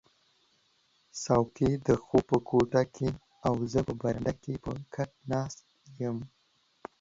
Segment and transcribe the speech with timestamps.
[1.23, 3.09] څوکی د خوب کوټه کې
[3.47, 5.63] او زه په برنډه کې په کټ ناست
[5.99, 6.17] یم